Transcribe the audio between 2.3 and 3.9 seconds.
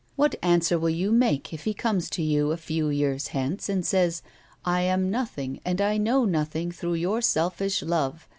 a few years hence, and